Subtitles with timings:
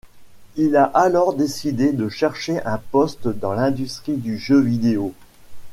[0.55, 5.13] Il a alors décidé de chercher un poste dans l'industrie du jeu vidéo.